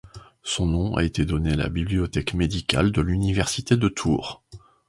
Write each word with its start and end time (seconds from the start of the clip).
Son 0.41 0.65
nom 0.65 0.95
a 0.97 1.03
été 1.03 1.25
donné 1.25 1.51
à 1.51 1.55
la 1.55 1.69
bibliothèque 1.69 2.33
médicale 2.33 2.91
de 2.91 3.01
l'Université 3.01 3.77
de 3.77 3.87
Tours. 3.87 4.41